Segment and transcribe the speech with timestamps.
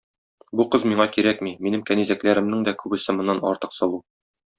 [0.59, 4.01] Бу кыз миңа кирәкми, минем кәнизәкләремнең дә күбесе моннан артык сылу.